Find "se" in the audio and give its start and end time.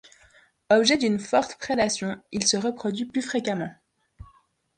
2.47-2.57